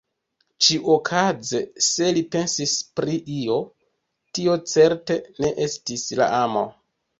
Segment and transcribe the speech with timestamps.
[0.67, 3.59] Ĉiuokaze, se li pensis pri io,
[4.39, 6.69] tio certe ne estis la amo.